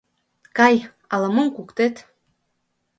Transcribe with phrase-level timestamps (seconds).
[0.57, 0.75] Кай,
[1.13, 1.95] ала-мом куктет.